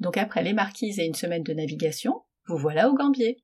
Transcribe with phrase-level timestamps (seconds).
[0.00, 3.42] Donc après les marquises et une semaine de navigation, vous voilà au Gambier.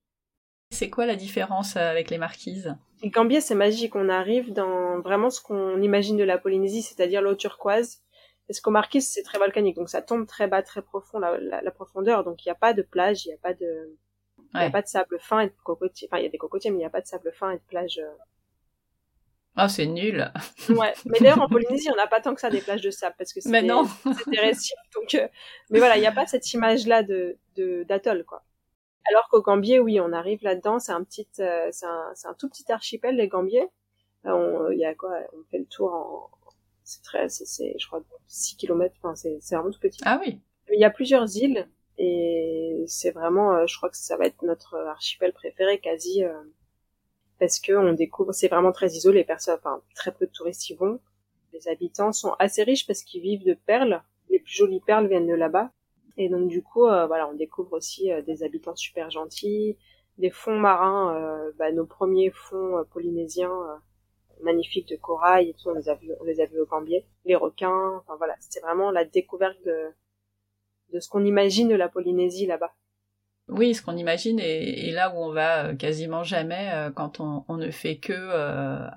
[0.71, 2.75] C'est quoi la différence avec les marquises?
[3.03, 3.95] Le Gambier, c'est magique.
[3.96, 8.03] On arrive dans vraiment ce qu'on imagine de la Polynésie, c'est-à-dire l'eau turquoise.
[8.48, 12.24] Parce qu'au marquises, c'est très volcanique, donc ça tombe très bas, très profond, la, profondeur.
[12.24, 13.96] Donc il n'y a pas de plage, il n'y a pas de,
[14.54, 16.09] il a pas de sable fin et de cocotiers.
[16.10, 17.56] Enfin, il y a des cocotiers, mais il n'y a pas de sable fin et
[17.56, 18.00] de plage.
[19.56, 20.32] Oh, c'est nul.
[20.68, 20.95] ouais.
[21.06, 23.32] Mais d'ailleurs, en Polynésie, on n'a pas tant que ça des plages de sable parce
[23.32, 23.60] que c'est des,
[24.30, 24.74] des récifs.
[24.95, 25.28] Donc, euh,
[25.70, 27.38] mais voilà, il n'y a pas cette image-là de,
[27.84, 28.42] d'atoll, quoi.
[29.10, 30.78] Alors qu'au Gambier, oui, on arrive là-dedans.
[30.78, 33.68] C'est un petit, euh, c'est un, c'est un tout petit archipel, les Gambiers.
[34.24, 36.30] Il y a quoi On fait le tour en,
[36.84, 38.95] c'est très, c'est, je crois, 6 km.
[39.02, 40.00] Enfin, c'est, c'est vraiment tout petit.
[40.04, 40.40] Ah oui.
[40.73, 44.42] Il y a plusieurs îles et c'est vraiment, euh, je crois que ça va être
[44.42, 46.24] notre archipel préféré, quasi
[47.38, 51.01] parce que on découvre, c'est vraiment très isolé, enfin très peu de touristes y vont.
[51.52, 54.02] Les habitants sont assez riches parce qu'ils vivent de perles.
[54.30, 55.70] Les plus jolies perles viennent de là-bas.
[56.16, 59.77] Et donc du coup, euh, voilà, on découvre aussi euh, des habitants super gentils,
[60.18, 63.52] des fonds marins, euh, bah, nos premiers fonds polynésiens
[64.43, 67.07] magnifiques de corail et tout, on les a vus, les au Gambier.
[67.25, 69.91] Les requins, enfin voilà, c'était vraiment la découverte de,
[70.93, 72.73] de ce qu'on imagine de la Polynésie là-bas.
[73.48, 77.56] Oui, ce qu'on imagine et, là où on va euh, quasiment jamais euh, quand on,
[77.56, 78.89] ne fait que, euh,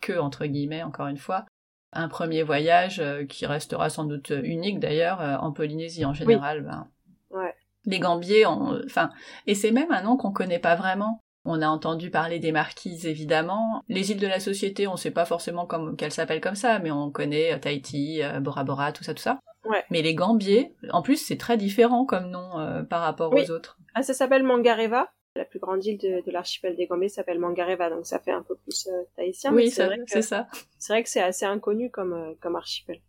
[0.00, 1.44] que, entre guillemets, encore une fois,
[1.92, 6.62] un premier voyage qui restera sans doute unique d'ailleurs en Polynésie en général.
[6.62, 6.86] Ben,
[7.30, 7.52] ouais.
[7.84, 9.10] Les Gambiers, enfin,
[9.48, 11.20] et c'est même un nom qu'on connaît pas vraiment.
[11.44, 13.82] On a entendu parler des marquises évidemment.
[13.88, 17.10] Les îles de la Société, on sait pas forcément qu'elles s'appellent comme ça, mais on
[17.10, 19.40] connaît Tahiti, Bora Bora, tout ça, tout ça.
[19.64, 19.84] Ouais.
[19.90, 23.79] Mais les Gambiers, en plus, c'est très différent comme nom par rapport aux autres.
[23.94, 25.12] Ah, ça s'appelle Mangareva.
[25.36, 28.56] La plus grande île de, l'archipel des Gambiers s'appelle Mangareva, donc ça fait un peu
[28.56, 29.54] plus euh, tahitien.
[29.54, 30.48] Oui, c'est vrai c'est ça.
[30.78, 33.00] C'est vrai que c'est assez inconnu comme, euh, comme archipel.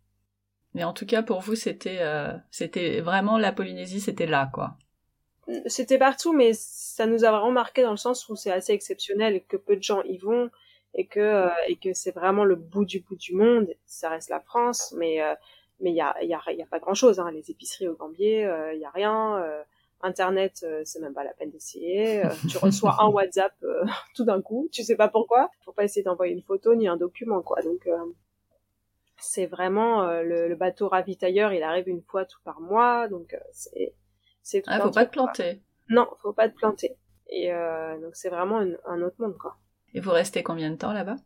[0.74, 4.76] Mais en tout cas, pour vous, c'était euh, c'était vraiment la Polynésie, c'était là, quoi.
[5.66, 9.34] C'était partout, mais ça nous a vraiment marqué dans le sens où c'est assez exceptionnel
[9.34, 10.48] et que peu de gens y vont
[10.94, 13.68] et que et que c'est vraiment le bout du bout du monde.
[13.84, 15.18] Ça reste la France, mais
[15.80, 17.18] mais il y a y a, y a pas grand chose.
[17.18, 17.32] Hein.
[17.32, 19.44] Les épiceries au Gambier, il y a rien.
[20.02, 22.24] Internet, euh, c'est même pas la peine d'essayer.
[22.24, 23.84] Euh, tu reçois un WhatsApp euh,
[24.16, 25.50] tout d'un coup, tu sais pas pourquoi.
[25.64, 27.62] Faut pas essayer d'envoyer une photo ni un document, quoi.
[27.62, 27.88] Donc
[29.16, 33.94] c'est vraiment le, bateau ravitailleur, il arrive une fois tout par mois, donc c'est
[34.42, 34.70] c'est tout.
[34.72, 35.62] Ah, faut pas te planter.
[35.88, 36.96] Non, faut pas te planter.
[37.28, 37.52] Et
[38.02, 39.56] donc c'est vraiment un, autre monde, quoi.
[39.94, 41.16] Et vous restez combien de temps là-bas?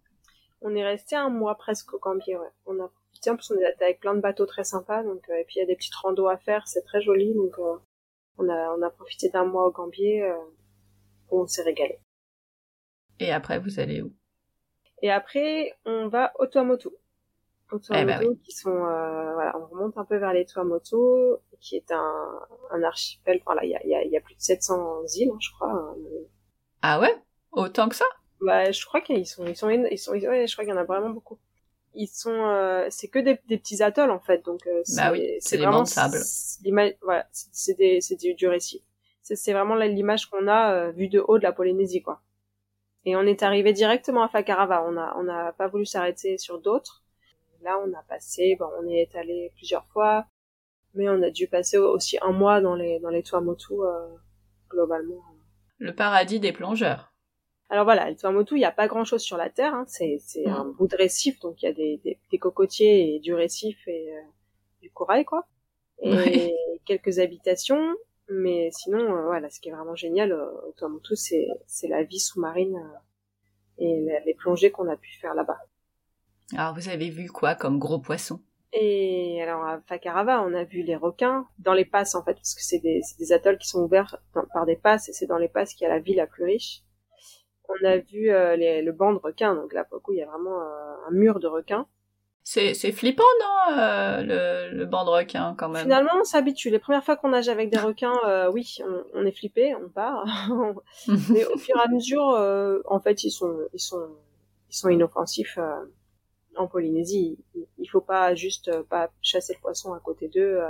[0.61, 2.51] On est resté un mois presque au Gambier, ouais.
[2.67, 5.45] On a profité, en plus on est avec plein de bateaux très sympas, donc et
[5.45, 7.57] puis il y a des petites randos à faire, c'est très joli, donc
[8.39, 10.37] on a, on a profité d'un mois au Gambier euh,
[11.31, 11.99] où on s'est régalé.
[13.19, 14.13] Et après, vous allez où?
[15.03, 16.89] Et après, on va au Tuamotu.
[17.73, 20.97] Au eh ben Tuamotu, qui sont, euh, voilà, on remonte un peu vers les Tuamotu,
[21.61, 23.41] qui est un, un archipel.
[23.45, 25.73] Voilà, il y a, y, a, y a, plus de 700 îles, hein, je crois.
[25.73, 25.95] Hein,
[26.83, 27.15] ah ouais?
[27.53, 28.05] Autant que ça?
[28.41, 30.81] Bah, je crois qu'ils sont, ils sont, ils sont, ouais, je crois qu'il y en
[30.81, 31.39] a vraiment beaucoup
[31.97, 34.45] ils sont euh, c'est que des, des, petits atolls en fait.
[34.45, 36.19] Donc euh, bah oui, c'est vraiment sable
[37.03, 38.83] voilà c'est des c'est du, du récif
[39.35, 42.21] c'est vraiment l'image qu'on a euh, vue de haut de la Polynésie quoi.
[43.05, 44.85] Et on est arrivé directement à Fakarava.
[44.87, 47.03] On a on n'a pas voulu s'arrêter sur d'autres.
[47.63, 50.27] Là on a passé bon on est allé plusieurs fois.
[50.95, 54.07] Mais on a dû passer aussi un mois dans les dans les Tuamotu euh,
[54.71, 55.23] globalement.
[55.79, 57.13] Le paradis des plongeurs
[57.69, 59.75] alors voilà, le Tuamotu, il n'y a pas grand-chose sur la Terre.
[59.75, 59.85] Hein.
[59.89, 60.73] C'est, c'est un mm.
[60.75, 64.15] bout de récif, donc il y a des, des, des, cocotiers et du récif et
[64.15, 64.21] euh,
[64.83, 65.47] du corail, quoi.
[66.03, 66.55] Et
[66.85, 67.97] quelques habitations.
[68.29, 72.05] Mais sinon, euh, voilà, ce qui est vraiment génial euh, au Tuamotu, c'est, c'est la
[72.05, 72.81] vie sous-marine
[73.79, 75.59] et les plongées qu'on a pu faire là-bas.
[76.57, 78.41] Alors vous avez vu quoi comme gros poissons
[78.73, 82.55] et alors à Fakarava, on a vu les requins dans les passes en fait, parce
[82.55, 84.19] que c'est des, des atolls qui sont ouverts
[84.53, 86.45] par des passes et c'est dans les passes qu'il y a la vie la plus
[86.45, 86.83] riche
[87.69, 89.55] on a vu euh, le banc de requins.
[89.55, 91.87] Donc là, pour le coup, il y a vraiment euh, un mur de requins.
[92.43, 95.83] C'est, flippant, non, euh, le, le banc de requins, quand même?
[95.83, 96.71] Finalement, on s'habitue.
[96.71, 98.79] Les premières fois qu'on nage avec des requins, oui,
[99.15, 100.25] on, est flippé, on part.
[101.09, 104.11] Mais au fur et à mesure, en fait, ils sont, ils sont,
[104.71, 105.59] ils sont inoffensifs
[106.57, 107.37] en Polynésie.
[107.57, 110.61] Il, il faut pas juste pas chasser le poisson à côté d'eux.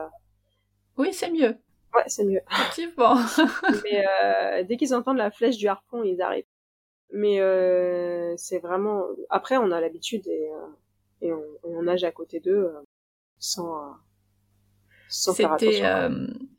[0.97, 1.59] Oui, c'est mieux.
[1.95, 2.41] Ouais, c'est mieux.
[2.51, 3.17] Effectivement.
[3.85, 6.46] Mais dès qu'ils entendent la flèche du harpon, ils arrivent.
[7.13, 9.05] Mais euh, c'est vraiment.
[9.31, 10.67] Après, on a l'habitude et, euh,
[11.23, 12.83] et on, on, nage à côté d'eux euh,
[13.39, 13.95] sans.
[15.09, 15.83] sans C'était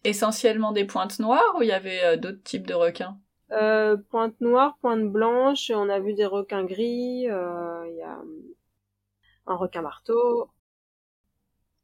[0.04, 3.18] essentiellement des pointes noires ou il y avait d'autres types de requins?
[3.52, 8.18] Euh, Pointe noire, pointe blanche, on a vu des requins gris, il y a
[9.48, 10.52] un requin marteau.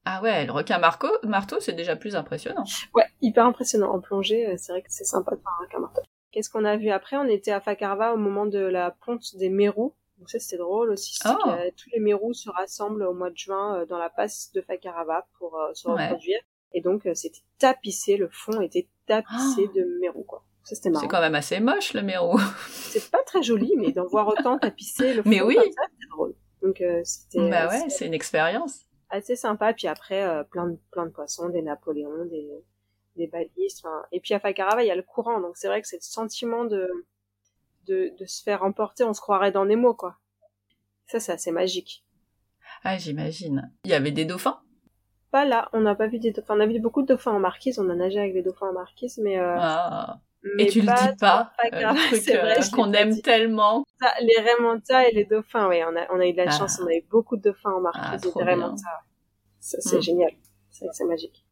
[0.06, 2.64] Ah ouais, le requin marco, marteau, c'est déjà plus impressionnant.
[2.94, 3.92] Ouais, hyper impressionnant.
[3.94, 6.02] En plongée, euh, c'est vrai que c'est sympa de faire un requin marteau.
[6.34, 7.16] Qu'est-ce qu'on a vu après?
[7.16, 9.94] On était à Fakarva au moment de la ponte des Mérous.
[10.18, 11.18] Donc ça, c'était drôle aussi.
[11.26, 11.30] Oh.
[11.46, 14.62] Que, tous les Mérous se rassemblent au mois de juin euh, dans la passe de
[14.62, 16.08] Fakarava pour euh, se Ouais.
[16.08, 16.40] reproduire.
[16.74, 19.72] Et donc, euh, c'était tapissé, le fond était tapissé Oh.
[19.78, 20.44] de Mérous, quoi.
[20.64, 21.02] Ça, c'était marrant.
[21.04, 22.38] C'est quand même assez moche, le mérou.
[22.70, 25.56] C'est pas très joli, mais d'en voir autant tapisser le fond Mais oui.
[25.56, 26.36] comme ça, c'était drôle.
[26.62, 28.86] Donc, euh, c'était bah ouais, c'est une expérience.
[29.10, 29.74] assez sympa.
[29.74, 32.50] Puis après, euh, plein de plein de poissons, des Napoléons, des
[33.16, 33.86] des balistes.
[33.86, 35.98] enfin, Et puis à Fakarava, il y a le courant, donc c'est vrai que c'est
[35.98, 36.90] le sentiment de
[37.88, 39.04] de de se faire emporter.
[39.04, 40.18] On se croirait dans Nemo, quoi.
[41.08, 42.04] Ça, c'est assez magique.
[42.84, 43.72] Ah, j'imagine.
[43.86, 44.62] Il y avait des dauphins?
[45.32, 46.56] Pas là, on n'a pas vu des dauphins.
[46.58, 47.80] On a vu beaucoup de dauphins en marquise.
[47.80, 50.20] On a nagé avec des dauphins en marquise, mais euh, Ah.
[50.56, 53.00] mais Et tu le pas dis pas, euh, le truc c'est vrai, euh, qu'on pas
[53.02, 53.22] aime dit.
[53.22, 53.84] tellement.
[54.02, 56.58] Ça, les Raimentas et les dauphins, oui, on a, on a eu de la Ah.
[56.58, 58.62] chance, on a eu beaucoup de dauphins en Ah, marquise trop et des.
[59.60, 60.02] Ça, c'est Mm.
[60.02, 60.32] génial.
[60.70, 61.43] C'est magique.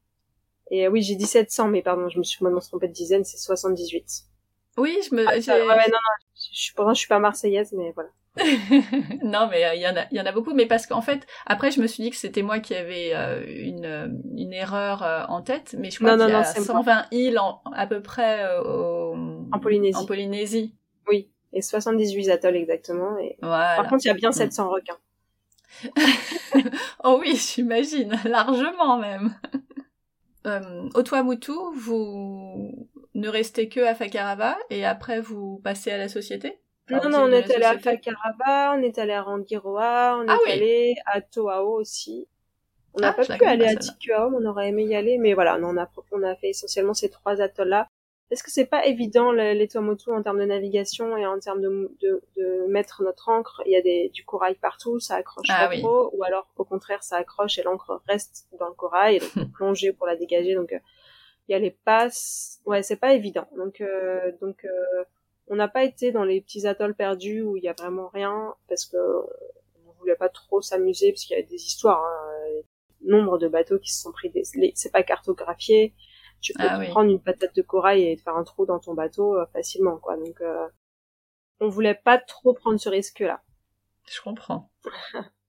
[0.72, 3.24] Et euh, oui, j'ai dit 700, mais pardon, je me suis complètement trompée de dizaine,
[3.24, 4.24] c'est 78.
[4.78, 5.28] Oui, je me.
[5.28, 6.00] Ah, ouais, non, non,
[6.34, 8.10] je suis, pourtant, je suis pas marseillaise, mais voilà.
[9.24, 10.54] non, mais euh, il y en a, il y en a beaucoup.
[10.54, 13.44] Mais parce qu'en fait, après, je me suis dit que c'était moi qui avais euh,
[13.46, 15.76] une une erreur euh, en tête.
[15.78, 16.82] Mais je crois qu'il y a non, c'est moi.
[16.84, 19.14] 120 îles en, à peu près au-
[19.52, 19.98] En Polynésie.
[20.00, 20.74] En Polynésie.
[21.10, 21.30] Oui.
[21.52, 23.18] Et 78 atolls exactement.
[23.18, 23.36] Et...
[23.42, 23.76] Voilà.
[23.76, 24.98] Par contre, il y a bien 700 requins.
[27.04, 29.34] Oh oui, j'imagine, largement même.
[30.46, 36.10] Euh, au Tuamotu, vous ne restez que à Fakarava et après vous passez à la
[36.10, 36.60] société?
[36.90, 40.44] Non, non, on est allé à Fakarava, on est allé à Rangiroa, on Ah est
[40.46, 40.52] oui.
[40.52, 42.28] allé à Toao aussi.
[42.94, 43.76] On n'a Ah, pas pu aller à.
[43.76, 47.10] Tikuao, on aurait aimé y aller, mais voilà, on a, on a fait essentiellement ces
[47.10, 47.90] trois atolls-là.
[48.32, 51.62] Parce que c'est pas évident, le- les Tuamotu, en termes de navigation et en termes
[51.62, 53.62] de, de, de mettre notre encre?
[53.68, 55.82] Il y a des, du corail partout, ça accroche Ah pas oui.
[55.82, 59.52] trop, ou alors, au contraire, ça accroche et l'encre reste dans le corail, et donc
[59.54, 60.80] plonger pour la dégager, donc, euh,
[61.48, 62.62] il y a les passes.
[62.66, 63.48] Ouais, c'est pas évident.
[63.58, 65.04] Donc, euh, donc, euh,
[65.50, 68.56] on n'a pas été dans les petits atolls perdus où il y a vraiment rien
[68.70, 72.04] parce que on voulait pas trop s'amuser parce qu'il y a des histoires.
[72.06, 72.62] Hein.
[73.04, 74.44] Nombre de bateaux qui se sont pris des,
[74.76, 75.94] c'est pas cartographié.
[76.42, 76.88] Tu peux Ah te oui.
[76.88, 79.98] prendre une patate de corail et te faire un trou dans ton bateau euh, facilement,
[79.98, 80.18] quoi.
[80.18, 80.68] Donc, euh,
[81.62, 83.42] on voulait pas trop prendre ce risque-là.
[84.08, 84.70] Je comprends.